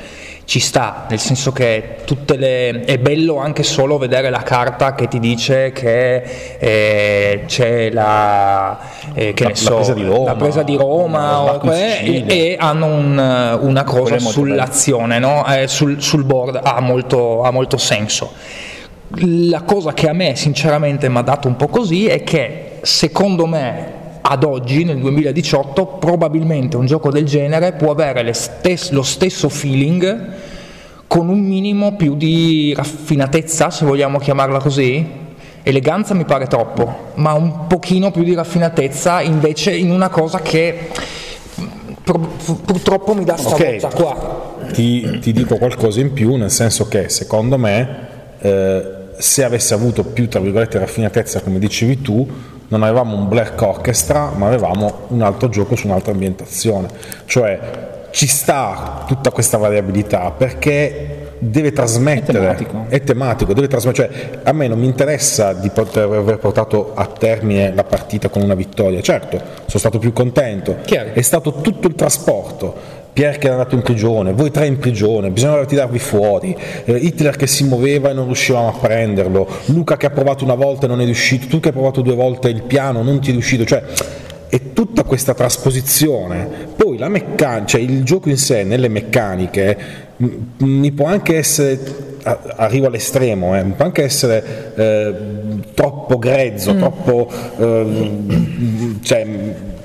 ci 0.45 0.59
sta, 0.59 1.05
nel 1.09 1.19
senso 1.19 1.51
che 1.51 1.97
le, 2.35 2.81
è 2.81 2.97
bello 2.97 3.37
anche 3.37 3.63
solo 3.63 3.97
vedere 3.97 4.29
la 4.29 4.41
carta 4.41 4.95
che 4.95 5.07
ti 5.07 5.19
dice 5.19 5.71
che 5.71 6.57
eh, 6.59 7.43
c'è 7.45 7.89
la, 7.91 8.77
eh, 9.13 9.33
che 9.33 9.43
la, 9.43 9.55
so, 9.55 9.75
la, 9.75 9.77
presa 9.77 9.93
di 9.93 10.03
Roma, 10.03 10.35
presa 10.35 10.63
di 10.63 10.75
Roma 10.75 11.61
e, 11.61 12.25
e, 12.27 12.57
hanno 12.59 12.87
un, 12.87 13.57
una 13.61 13.83
cosa 13.83 14.19
sull'azione, 14.19 15.19
no? 15.19 15.45
eh, 15.47 15.67
sul, 15.67 16.01
sul, 16.01 16.23
board 16.23 16.59
ha 16.61 16.79
molto, 16.81 17.43
ha 17.43 17.51
molto 17.51 17.77
senso. 17.77 18.33
La 19.19 19.61
cosa 19.61 19.93
che 19.93 20.09
a 20.09 20.13
me 20.13 20.35
sinceramente 20.35 21.09
mi 21.09 21.17
ha 21.17 21.21
dato 21.21 21.47
un 21.47 21.55
po' 21.55 21.67
così 21.67 22.07
è 22.07 22.23
che 22.23 22.79
secondo 22.81 23.45
me 23.45 23.99
ad 24.21 24.43
oggi, 24.43 24.83
nel 24.83 24.99
2018, 24.99 25.85
probabilmente 25.85 26.77
un 26.77 26.85
gioco 26.85 27.11
del 27.11 27.25
genere 27.25 27.73
può 27.73 27.91
avere 27.91 28.31
stes- 28.33 28.91
lo 28.91 29.03
stesso 29.03 29.49
feeling 29.49 30.29
con 31.07 31.27
un 31.27 31.41
minimo 31.41 31.95
più 31.95 32.15
di 32.15 32.73
raffinatezza, 32.75 33.69
se 33.69 33.85
vogliamo 33.85 34.17
chiamarla 34.17 34.59
così. 34.59 35.19
Eleganza 35.63 36.13
mi 36.13 36.25
pare 36.25 36.47
troppo, 36.47 37.11
ma 37.15 37.33
un 37.33 37.67
pochino 37.67 38.11
più 38.11 38.23
di 38.23 38.33
raffinatezza 38.33 39.21
invece 39.21 39.75
in 39.75 39.91
una 39.91 40.09
cosa 40.09 40.39
che 40.39 40.89
purtroppo 42.03 43.13
mi 43.13 43.23
dà 43.23 43.37
sta 43.37 43.55
okay. 43.55 43.79
qua. 43.79 44.55
Ti, 44.71 45.19
ti, 45.19 45.31
dico 45.33 45.57
qualcosa 45.57 45.99
in 45.99 46.13
più, 46.13 46.35
nel 46.35 46.49
senso 46.49 46.87
che 46.87 47.09
secondo 47.09 47.57
me 47.57 48.07
eh, 48.39 48.83
se 49.17 49.43
avesse 49.43 49.73
avuto 49.73 50.03
più 50.03 50.27
tra 50.27 50.39
virgolette 50.39 50.79
raffinatezza 50.79 51.41
come 51.41 51.59
dicevi 51.59 52.01
tu, 52.01 52.27
non 52.71 52.83
avevamo 52.83 53.17
un 53.17 53.27
black 53.27 53.61
orchestra, 53.61 54.31
ma 54.33 54.47
avevamo 54.47 55.05
un 55.09 55.21
altro 55.21 55.49
gioco 55.49 55.75
su 55.75 55.87
un'altra 55.87 56.13
ambientazione. 56.13 56.87
Cioè 57.25 57.59
ci 58.11 58.27
sta 58.27 59.03
tutta 59.07 59.31
questa 59.31 59.57
variabilità 59.57 60.31
perché 60.31 61.33
deve 61.37 61.73
trasmettere, 61.73 62.37
è 62.37 62.41
tematico, 62.41 62.85
è 62.87 63.03
tematico 63.03 63.53
deve 63.53 63.67
trasmettere, 63.67 64.13
cioè, 64.13 64.39
a 64.43 64.51
me 64.53 64.67
non 64.67 64.79
mi 64.79 64.85
interessa 64.85 65.53
di 65.53 65.69
poter 65.69 66.03
aver 66.03 66.37
portato 66.37 66.91
a 66.93 67.07
termine 67.07 67.73
la 67.73 67.83
partita 67.83 68.29
con 68.29 68.43
una 68.43 68.53
vittoria, 68.53 69.01
certo, 69.01 69.37
sono 69.37 69.79
stato 69.79 69.97
più 69.97 70.13
contento, 70.13 70.77
Chiaro. 70.85 71.09
è 71.13 71.21
stato 71.21 71.61
tutto 71.61 71.87
il 71.87 71.95
trasporto, 71.95 72.99
Pierre 73.13 73.37
che 73.37 73.47
era 73.47 73.55
andato 73.55 73.75
in 73.75 73.81
prigione, 73.81 74.33
voi 74.33 74.51
tre 74.51 74.67
in 74.67 74.77
prigione, 74.77 75.31
bisognava 75.31 75.65
tirarvi 75.65 75.99
fuori, 75.99 76.55
eh, 76.85 76.93
Hitler 76.93 77.35
che 77.35 77.47
si 77.47 77.65
muoveva 77.65 78.09
e 78.09 78.13
non 78.13 78.25
riuscivamo 78.25 78.69
a 78.69 78.73
prenderlo, 78.73 79.47
Luca 79.65 79.97
che 79.97 80.05
ha 80.05 80.11
provato 80.11 80.43
una 80.43 80.55
volta 80.55 80.85
e 80.85 80.89
non 80.89 81.01
è 81.01 81.05
riuscito, 81.05 81.47
tu 81.47 81.59
che 81.59 81.69
hai 81.69 81.73
provato 81.73 82.01
due 82.01 82.15
volte 82.15 82.49
il 82.49 82.63
piano, 82.63 83.03
non 83.03 83.19
ti 83.19 83.29
è 83.29 83.33
riuscito, 83.33 83.65
cioè 83.65 83.83
è 84.51 84.73
tutta 84.73 85.03
questa 85.03 85.33
trasposizione. 85.33 86.45
Poi 86.75 86.97
la 86.97 87.07
meccanica, 87.07 87.65
cioè 87.65 87.79
il 87.79 88.03
gioco 88.03 88.27
in 88.27 88.35
sé, 88.35 88.63
nelle 88.63 88.89
meccaniche, 88.89 89.77
mi 90.57 90.91
può 90.91 91.05
anche 91.05 91.37
essere, 91.37 91.79
arrivo 92.57 92.87
all'estremo, 92.87 93.57
eh, 93.57 93.63
può 93.63 93.85
anche 93.85 94.03
essere 94.03 94.73
eh, 94.75 95.15
troppo 95.73 96.19
grezzo, 96.19 96.73
mm. 96.73 96.77
troppo... 96.77 97.29
Eh, 97.57 98.99
cioè, 99.03 99.25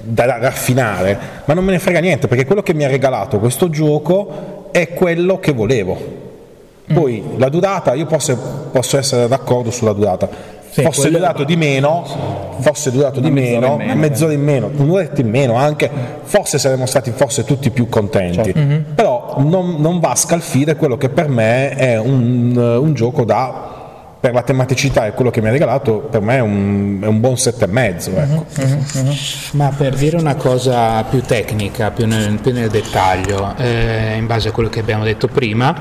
da 0.09 0.39
raffinare, 0.39 1.19
ma 1.45 1.55
non 1.55 1.65
me 1.65 1.73
ne 1.73 1.79
frega 1.79 2.01
niente 2.01 2.29
perché 2.29 2.45
quello 2.45 2.63
che 2.63 2.75
mi 2.75 2.85
ha 2.85 2.89
regalato 2.89 3.39
questo 3.39 3.69
gioco 3.71 4.69
è 4.71 4.89
quello 4.91 5.39
che 5.39 5.53
volevo. 5.53 6.25
Poi 6.93 7.21
mm. 7.21 7.39
la 7.39 7.49
durata, 7.49 7.95
io 7.95 8.07
posso, 8.07 8.69
posso, 8.71 8.97
essere 8.97 9.27
d'accordo 9.27 9.71
sulla 9.71 9.93
durata. 9.93 10.55
Sì, 10.71 10.83
fosse 10.83 11.11
durato 11.11 11.43
di 11.45 11.57
meno, 11.57 12.05
fosse 12.59 12.91
durato 12.91 13.19
di 13.19 13.31
meno, 13.31 13.77
meno, 13.77 13.95
mezz'ora 13.95 14.33
in 14.35 14.43
meno, 14.43 14.71
un'oretta 14.77 15.23
in 15.23 15.31
meno 15.31 15.55
anche, 15.55 15.91
forse 16.23 16.59
saremmo 16.59 16.85
stati 16.85 17.11
forse 17.13 17.45
tutti 17.45 17.71
più 17.71 17.89
contenti. 17.89 18.43
Certo. 18.43 18.59
Mm-hmm. 18.59 18.83
Però 18.95 19.37
non, 19.39 19.77
non, 19.79 19.99
va 20.01 20.11
a 20.11 20.15
scalfire 20.15 20.77
quello 20.77 20.99
che 20.99 21.09
per 21.09 21.29
me 21.29 21.71
è 21.71 21.99
un, 21.99 22.57
un 22.57 22.93
gioco 22.93 23.25
da 23.25 23.76
per 24.27 24.35
la 24.35 24.43
tematicità 24.43 25.07
e 25.07 25.13
quello 25.13 25.31
che 25.31 25.41
mi 25.41 25.47
ha 25.47 25.53
regalato, 25.53 25.99
per 25.99 26.21
me 26.21 26.39
è 26.39 26.41
un, 26.41 26.99
è 27.01 27.07
un 27.07 27.21
buon 27.21 27.39
sette 27.39 27.67
e 27.67 27.69
mezzo. 27.69 28.11
Ecco. 28.11 28.45
Uh-huh, 28.57 28.85
uh-huh. 28.95 29.17
Ma 29.53 29.69
per 29.69 29.95
dire 29.95 30.17
una 30.17 30.35
cosa 30.35 31.05
più 31.05 31.21
tecnica, 31.21 31.93
più 31.93 32.09
nel, 32.09 32.41
più 32.41 32.53
nel 32.53 32.69
dettaglio, 32.69 33.55
eh, 33.57 34.17
in 34.17 34.27
base 34.27 34.49
a 34.49 34.51
quello 34.51 34.69
che 34.69 34.81
abbiamo 34.81 35.05
detto 35.05 35.29
prima, 35.29 35.81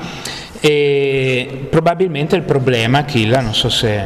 e 0.60 1.66
probabilmente 1.68 2.36
il 2.36 2.42
problema, 2.42 3.04
Killa, 3.04 3.40
non 3.40 3.52
so 3.52 3.68
se, 3.68 4.04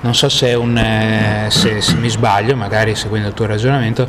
non 0.00 0.16
so 0.16 0.28
se, 0.28 0.54
un, 0.54 0.76
eh, 0.76 1.46
se, 1.50 1.80
se 1.80 1.94
mi 1.94 2.08
sbaglio, 2.08 2.56
magari 2.56 2.96
seguendo 2.96 3.28
il 3.28 3.34
tuo 3.34 3.46
ragionamento, 3.46 4.08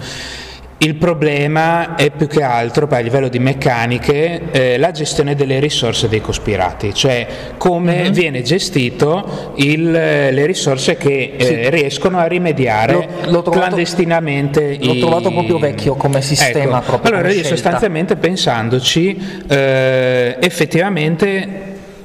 il 0.79 0.95
problema 0.95 1.95
è 1.95 2.11
più 2.11 2.27
che 2.27 2.43
altro 2.43 2.87
a 2.87 2.99
livello 2.99 3.29
di 3.29 3.39
meccaniche 3.39 4.51
eh, 4.51 4.77
la 4.77 4.91
gestione 4.91 5.33
delle 5.33 5.59
risorse 5.59 6.07
dei 6.07 6.21
cospirati, 6.21 6.93
cioè 6.93 7.25
come 7.57 8.03
mm-hmm. 8.03 8.11
viene 8.11 8.41
gestito 8.43 9.53
il, 9.55 9.91
le 9.91 10.45
risorse 10.45 10.95
che 10.95 11.33
eh, 11.35 11.43
sì. 11.43 11.69
riescono 11.69 12.19
a 12.19 12.27
rimediare 12.27 12.93
l'ho, 12.93 13.01
l'ho 13.31 13.41
trovato, 13.41 13.49
clandestinamente. 13.51 14.77
L'ho 14.79 14.93
i... 14.93 14.99
trovato 14.99 15.31
proprio 15.31 15.57
vecchio 15.57 15.95
come 15.95 16.21
sistema. 16.21 16.83
Ecco. 16.85 16.99
allora 17.01 17.31
io 17.31 17.43
sostanzialmente 17.43 18.15
pensandoci 18.15 19.43
eh, 19.47 20.37
effettivamente 20.39 21.47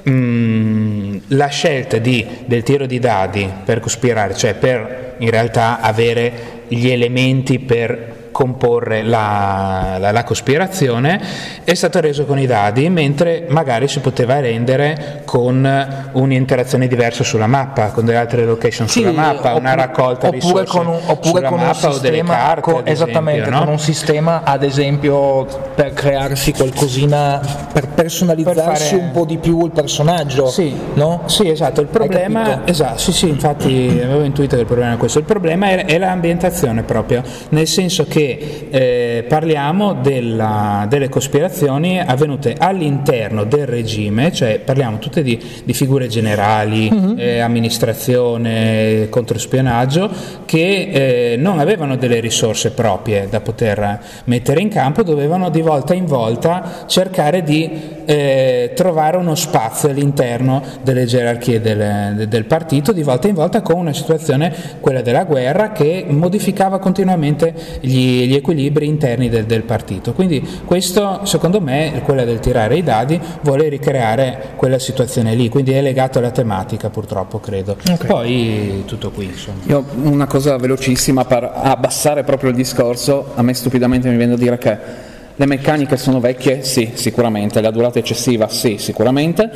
mh, 0.02 0.10
mm, 0.10 1.16
la 1.28 1.48
scelta 1.48 1.98
di, 1.98 2.26
del 2.46 2.62
tiro 2.62 2.86
di 2.86 2.98
dadi 2.98 3.46
per 3.64 3.80
cospirare, 3.80 4.34
cioè 4.34 4.54
per 4.54 5.14
in 5.18 5.28
realtà 5.28 5.80
avere 5.80 6.60
gli 6.68 6.88
elementi 6.88 7.58
per 7.58 8.11
comporre 8.32 9.02
la, 9.02 9.96
la, 9.98 10.10
la, 10.10 10.24
cospirazione 10.24 11.20
è 11.62 11.74
stato 11.74 12.00
reso 12.00 12.24
con 12.24 12.38
i 12.38 12.46
dadi, 12.46 12.88
mentre 12.88 13.46
magari 13.48 13.86
si 13.86 14.00
poteva 14.00 14.40
rendere 14.40 15.22
con 15.24 16.10
un'interazione 16.12 16.88
diversa 16.88 17.22
sulla 17.22 17.46
mappa, 17.46 17.90
con 17.90 18.04
delle 18.04 18.18
altre 18.18 18.44
location 18.44 18.88
sì, 18.88 19.00
sulla 19.00 19.12
mappa, 19.12 19.50
oppure, 19.50 19.58
una 19.60 19.74
raccolta 19.74 20.30
di 20.30 20.36
risorse 20.36 20.76
con 20.76 20.86
un, 20.86 20.98
oppure 21.04 21.42
con 21.46 21.60
un 21.60 21.74
sistema, 21.74 22.34
carte. 22.34 22.60
Con, 22.60 22.82
esattamente, 22.84 23.40
esempio, 23.40 23.58
no? 23.58 23.64
con 23.64 23.72
un 23.72 23.78
sistema 23.78 24.42
ad 24.44 24.62
esempio 24.64 25.44
per 25.74 25.92
crearsi 25.92 26.52
qualcosina, 26.52 27.40
per 27.72 27.88
personalizzarsi 27.88 28.62
per 28.62 28.76
fare... 28.76 28.96
un 28.96 29.10
po' 29.12 29.24
di 29.24 29.38
più 29.38 29.64
il 29.64 29.70
personaggio. 29.70 30.46
Sì, 30.48 30.74
no? 30.94 31.22
sì 31.26 31.48
esatto, 31.48 31.80
il 31.80 31.86
problema, 31.86 32.66
esatto, 32.66 32.98
sì, 32.98 33.12
sì, 33.12 33.28
infatti 33.28 34.00
avevo 34.02 34.22
intuito 34.24 34.54
che 34.56 34.62
il 34.62 34.66
problema 34.66 34.94
è 34.94 34.96
questo, 34.96 35.18
il 35.18 35.24
problema 35.24 35.68
è, 35.68 35.84
è 35.84 35.98
l'ambientazione 35.98 36.82
proprio, 36.82 37.22
nel 37.50 37.66
senso 37.66 38.04
che 38.06 38.68
eh, 38.70 39.24
parliamo 39.26 39.94
della, 39.94 40.86
delle 40.88 41.08
cospirazioni 41.08 42.00
avvenute 42.00 42.54
all'interno 42.58 43.44
del 43.44 43.66
regime, 43.66 44.32
cioè 44.32 44.58
parliamo 44.58 44.98
tutte 44.98 45.22
di, 45.22 45.40
di 45.64 45.72
figure 45.72 46.08
generali, 46.08 46.88
uh-huh. 46.92 47.14
eh, 47.16 47.40
amministrazione, 47.40 49.08
controspionaggio, 49.08 50.10
che 50.44 51.32
eh, 51.32 51.36
non 51.36 51.58
avevano 51.58 51.96
delle 51.96 52.20
risorse 52.20 52.70
proprie 52.72 53.28
da 53.30 53.40
poter 53.40 54.00
mettere 54.24 54.60
in 54.60 54.68
campo, 54.68 55.02
dovevano 55.02 55.48
di 55.48 55.60
volta 55.60 55.94
in 55.94 56.06
volta 56.06 56.84
cercare 56.86 57.42
di 57.42 57.61
eh, 58.04 58.72
trovare 58.74 59.16
uno 59.16 59.34
spazio 59.34 59.88
all'interno 59.88 60.62
delle 60.82 61.04
gerarchie 61.04 61.60
del, 61.60 62.26
del, 62.28 62.44
partito, 62.44 62.92
di 62.92 63.02
volta 63.02 63.28
in 63.28 63.34
volta 63.34 63.62
con 63.62 63.78
una 63.78 63.92
situazione, 63.92 64.54
quella 64.80 65.02
della 65.02 65.24
guerra, 65.24 65.72
che 65.72 66.04
modificava 66.08 66.78
continuamente 66.78 67.54
gli, 67.80 68.26
gli 68.26 68.34
equilibri 68.34 68.86
interni 68.86 69.28
del, 69.28 69.44
del, 69.44 69.62
partito. 69.62 70.12
Quindi 70.12 70.46
questo, 70.64 71.20
secondo 71.24 71.60
me, 71.60 72.02
quella 72.04 72.24
del 72.24 72.40
tirare 72.40 72.76
i 72.76 72.82
dadi, 72.82 73.20
vuole 73.42 73.68
ricreare 73.68 74.52
quella 74.56 74.78
situazione 74.78 75.34
lì, 75.34 75.48
quindi 75.48 75.72
è 75.72 75.80
legato 75.80 76.18
alla 76.18 76.30
tematica 76.30 76.90
purtroppo, 76.90 77.38
credo. 77.38 77.76
Okay. 77.78 78.06
Poi 78.06 78.82
tutto 78.86 79.10
qui. 79.10 79.26
Insomma. 79.26 79.62
Io 79.66 79.84
una 80.02 80.26
cosa 80.26 80.56
velocissima 80.56 81.24
per 81.24 81.50
abbassare 81.54 82.24
proprio 82.24 82.50
il 82.50 82.56
discorso, 82.56 83.32
a 83.34 83.42
me 83.42 83.54
stupidamente 83.54 84.08
mi 84.08 84.16
viene 84.16 84.34
a 84.34 84.36
dire 84.36 84.58
che 84.58 85.10
le 85.34 85.46
meccaniche 85.46 85.96
sono 85.96 86.20
vecchie? 86.20 86.62
Sì, 86.62 86.90
sicuramente. 86.94 87.60
La 87.60 87.70
durata 87.70 87.98
eccessiva? 87.98 88.48
Sì, 88.48 88.76
sicuramente. 88.78 89.50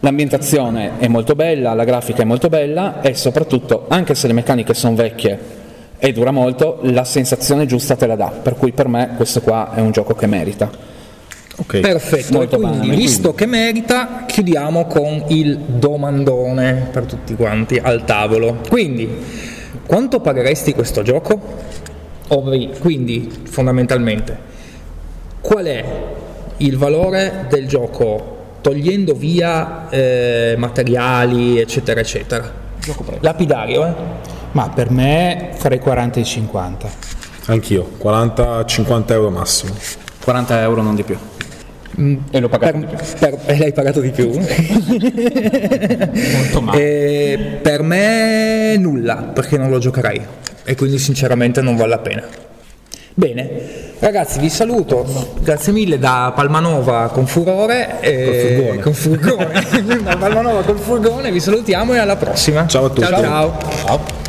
L'ambientazione 0.00 0.98
è 0.98 1.08
molto 1.08 1.34
bella, 1.34 1.74
la 1.74 1.84
grafica 1.84 2.22
è 2.22 2.24
molto 2.24 2.48
bella 2.48 3.00
e 3.00 3.14
soprattutto, 3.14 3.86
anche 3.88 4.14
se 4.14 4.26
le 4.26 4.34
meccaniche 4.34 4.74
sono 4.74 4.94
vecchie 4.94 5.38
e 5.98 6.12
dura 6.12 6.30
molto, 6.30 6.80
la 6.82 7.04
sensazione 7.04 7.66
giusta 7.66 7.96
te 7.96 8.06
la 8.06 8.16
dà. 8.16 8.28
Per 8.28 8.56
cui 8.56 8.72
per 8.72 8.88
me 8.88 9.14
questo 9.16 9.40
qua 9.40 9.72
è 9.74 9.80
un 9.80 9.92
gioco 9.92 10.14
che 10.14 10.26
merita. 10.26 10.70
Okay. 11.58 11.80
Perfetto, 11.80 12.36
Molto 12.36 12.58
quindi 12.58 12.88
bene, 12.88 12.96
visto 12.96 13.32
quindi. 13.32 13.38
che 13.38 13.46
merita, 13.46 14.24
chiudiamo 14.26 14.84
con 14.84 15.24
il 15.28 15.56
domandone 15.56 16.88
per 16.92 17.04
tutti 17.04 17.34
quanti 17.34 17.78
al 17.82 18.04
tavolo. 18.04 18.58
Quindi, 18.68 19.08
quanto 19.86 20.20
pagheresti 20.20 20.74
questo 20.74 21.00
gioco? 21.02 21.40
Ovvi, 22.28 22.72
quindi, 22.78 23.30
fondamentalmente, 23.44 24.38
qual 25.46 25.66
è 25.66 25.84
il 26.56 26.76
valore 26.76 27.46
del 27.48 27.68
gioco 27.68 28.34
togliendo 28.60 29.14
via 29.14 29.88
eh, 29.88 30.56
materiali 30.58 31.60
eccetera 31.60 32.00
eccetera? 32.00 32.52
Lapidario 33.20 33.86
eh? 33.86 33.92
ma 34.50 34.68
per 34.70 34.90
me 34.90 35.50
farei 35.54 35.78
40 35.78 36.18
e 36.18 36.24
50 36.24 36.88
anch'io. 37.46 37.88
40-50 38.02 39.12
euro 39.12 39.30
massimo. 39.30 39.72
40 40.24 40.60
euro 40.62 40.82
non 40.82 40.96
di 40.96 41.04
più. 41.04 41.16
Mm, 42.00 42.16
e 42.32 42.40
l'ho 42.40 42.48
pagato 42.48 42.78
per, 42.78 42.88
di 42.88 42.96
più. 42.96 42.98
per, 43.18 43.38
e 43.46 43.58
l'hai 43.58 43.72
pagato 43.72 44.00
di 44.00 44.10
più? 44.10 44.30
Molto 46.34 46.60
male. 46.60 46.80
E 46.80 47.58
per 47.62 47.82
me 47.82 48.76
nulla 48.78 49.30
perché 49.32 49.56
non 49.58 49.70
lo 49.70 49.78
giocherei. 49.78 50.20
E 50.64 50.74
quindi 50.74 50.98
sinceramente 50.98 51.62
non 51.62 51.76
vale 51.76 51.90
la 51.90 51.98
pena 51.98 52.24
bene 53.18 53.86
Ragazzi, 53.98 54.38
vi 54.40 54.50
saluto, 54.50 55.06
grazie 55.40 55.72
mille 55.72 55.98
da 55.98 56.30
Palmanova 56.34 57.08
con 57.10 57.26
furore. 57.26 57.98
E... 58.00 58.78
Con 58.82 58.92
furgone. 58.92 59.32
Con 59.32 59.64
furgone. 59.72 60.02
da 60.04 60.16
Palmanova 60.18 60.62
con 60.62 60.76
furgone, 60.76 61.32
vi 61.32 61.40
salutiamo 61.40 61.94
e 61.94 61.98
alla 61.98 62.16
prossima. 62.16 62.66
Ciao 62.66 62.84
a 62.84 62.88
tutti. 62.90 63.06
ciao. 63.06 63.22
ciao. 63.22 63.58
ciao. 63.86 64.24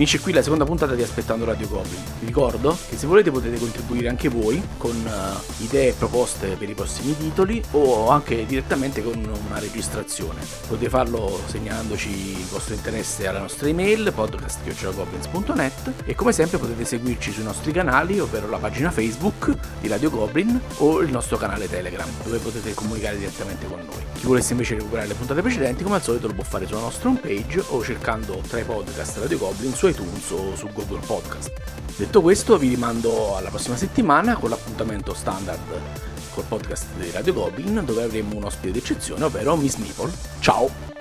Finisce 0.00 0.20
qui 0.20 0.32
la 0.32 0.40
seconda 0.40 0.64
puntata 0.64 0.94
di 0.94 1.02
Aspettando 1.02 1.44
Radio 1.44 1.68
Goblin. 1.68 2.02
Vi 2.20 2.24
ricordo 2.24 2.74
che 2.88 2.96
se 2.96 3.06
volete 3.06 3.30
potete 3.30 3.58
contribuire 3.58 4.08
anche 4.08 4.30
voi 4.30 4.58
con 4.78 4.96
uh, 4.96 5.62
idee 5.62 5.88
e 5.88 5.92
proposte 5.92 6.56
per 6.56 6.70
i 6.70 6.74
prossimi 6.74 7.14
titoli 7.18 7.62
o 7.72 8.08
anche 8.08 8.46
direttamente 8.46 9.02
con 9.02 9.16
una 9.18 9.58
registrazione. 9.58 10.40
Potete 10.66 10.88
farlo 10.88 11.38
segnalandoci 11.44 12.08
il 12.08 12.46
vostro 12.46 12.72
interesse 12.72 13.26
alla 13.26 13.40
nostra 13.40 13.68
email 13.68 14.10
podcast.goblins.net 14.10 15.92
e 16.06 16.14
come 16.14 16.32
sempre 16.32 16.56
potete 16.56 16.86
seguirci 16.86 17.30
sui 17.30 17.44
nostri 17.44 17.70
canali, 17.70 18.20
ovvero 18.20 18.48
la 18.48 18.56
pagina 18.56 18.90
Facebook 18.90 19.54
di 19.82 19.88
Radio 19.88 20.08
Goblin 20.08 20.58
o 20.78 21.00
il 21.00 21.10
nostro 21.10 21.36
canale 21.36 21.68
Telegram, 21.68 22.08
dove 22.24 22.38
potete 22.38 22.72
comunicare 22.72 23.18
direttamente 23.18 23.66
con 23.66 23.80
noi. 23.80 24.02
Chi 24.14 24.26
volesse 24.26 24.52
invece 24.52 24.76
recuperare 24.76 25.08
le 25.08 25.14
puntate 25.14 25.42
precedenti, 25.42 25.82
come 25.82 25.96
al 25.96 26.02
solito 26.02 26.26
lo 26.26 26.32
può 26.32 26.44
fare 26.44 26.66
sulla 26.66 26.80
nostra 26.80 27.10
homepage 27.10 27.62
o 27.68 27.82
cercando 27.82 28.42
tra 28.48 28.58
i 28.60 28.64
podcast 28.64 29.18
Radio 29.18 29.36
Goblin 29.36 29.74
su 29.74 29.88
iTunes 29.90 30.30
o 30.30 30.56
su 30.56 30.68
Google 30.72 31.00
Podcast. 31.04 31.52
Detto 31.96 32.22
questo 32.22 32.56
vi 32.56 32.68
rimando 32.68 33.36
alla 33.36 33.50
prossima 33.50 33.76
settimana 33.76 34.36
con 34.36 34.50
l'appuntamento 34.50 35.12
standard 35.12 35.60
col 36.32 36.44
podcast 36.44 36.86
di 36.96 37.10
Radio 37.10 37.32
Goblin 37.32 37.82
dove 37.84 38.04
avremo 38.04 38.36
un 38.36 38.44
ospite 38.44 38.72
d'eccezione 38.72 39.24
ovvero 39.24 39.56
Miss 39.56 39.76
Meeple. 39.76 40.10
Ciao! 40.40 40.99